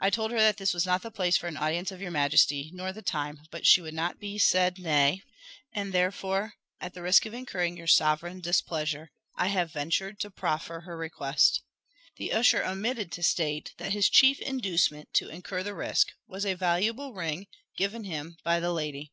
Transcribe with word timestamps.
I 0.00 0.10
told 0.10 0.30
her 0.30 0.38
that 0.38 0.58
this 0.58 0.72
was 0.72 0.86
not 0.86 1.02
the 1.02 1.10
place 1.10 1.36
for 1.36 1.48
an 1.48 1.56
audience 1.56 1.90
of 1.90 2.00
your 2.00 2.12
majesty, 2.12 2.70
nor 2.72 2.92
the 2.92 3.02
time; 3.02 3.40
but 3.50 3.66
she 3.66 3.80
would 3.80 3.94
not 3.94 4.20
be 4.20 4.38
said 4.38 4.78
nay, 4.78 5.24
and 5.74 5.92
therefore, 5.92 6.54
at 6.80 6.94
the 6.94 7.02
risk 7.02 7.26
of 7.26 7.34
incurring 7.34 7.76
your 7.76 7.88
sovereign 7.88 8.38
displeasure, 8.38 9.10
I 9.36 9.48
have 9.48 9.72
ventured 9.72 10.20
to 10.20 10.30
proffer 10.30 10.82
her 10.82 10.96
request." 10.96 11.62
The 12.16 12.32
usher 12.32 12.64
omitted 12.64 13.10
to 13.10 13.24
state 13.24 13.74
that 13.78 13.90
his 13.90 14.08
chief 14.08 14.38
inducement 14.40 15.12
to 15.14 15.30
incur 15.30 15.64
the 15.64 15.74
risk 15.74 16.12
was 16.28 16.46
a 16.46 16.54
valuable 16.54 17.12
ring, 17.12 17.48
given 17.76 18.04
him 18.04 18.36
by 18.44 18.60
the 18.60 18.72
lady. 18.72 19.10